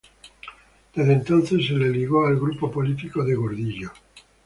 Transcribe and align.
Desde 0.95 1.13
entonces 1.13 1.67
se 1.67 1.73
le 1.73 1.89
ligó 1.91 2.25
al 2.25 2.35
grupo 2.37 2.71
político 2.71 3.23
de 3.23 3.35
Gordillo. 3.35 3.91